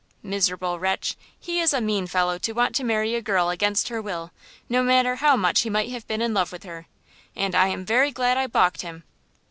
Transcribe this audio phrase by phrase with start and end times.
[0.23, 1.15] "Miserable wretch!
[1.39, 4.31] He is a mean fellow to want to marry a girl against her will,
[4.67, 6.87] no matter how much he might have been in love with her,
[7.35, 9.03] and I am very glad I balked him.